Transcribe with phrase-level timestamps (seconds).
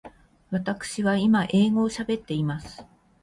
[0.49, 2.83] わたくしは今英語を喋っています。